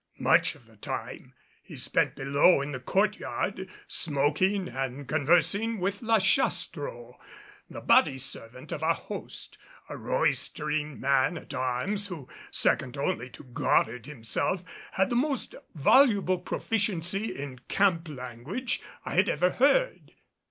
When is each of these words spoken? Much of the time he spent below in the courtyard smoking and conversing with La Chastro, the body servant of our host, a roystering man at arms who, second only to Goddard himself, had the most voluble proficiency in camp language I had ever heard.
Much 0.17 0.55
of 0.55 0.65
the 0.65 0.77
time 0.77 1.35
he 1.61 1.75
spent 1.75 2.15
below 2.15 2.59
in 2.59 2.71
the 2.71 2.79
courtyard 2.79 3.69
smoking 3.87 4.67
and 4.67 5.07
conversing 5.07 5.77
with 5.79 6.01
La 6.01 6.17
Chastro, 6.17 7.19
the 7.69 7.81
body 7.81 8.17
servant 8.17 8.71
of 8.71 8.81
our 8.81 8.95
host, 8.95 9.59
a 9.89 9.95
roystering 9.97 10.99
man 10.99 11.37
at 11.37 11.53
arms 11.53 12.07
who, 12.07 12.27
second 12.49 12.97
only 12.97 13.29
to 13.29 13.43
Goddard 13.43 14.07
himself, 14.07 14.63
had 14.93 15.11
the 15.11 15.15
most 15.15 15.53
voluble 15.75 16.39
proficiency 16.39 17.35
in 17.35 17.59
camp 17.67 18.09
language 18.09 18.81
I 19.05 19.13
had 19.13 19.29
ever 19.29 19.51
heard. 19.51 20.13